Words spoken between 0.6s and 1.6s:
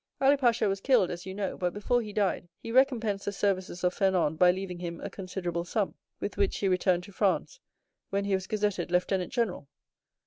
was killed, as you know,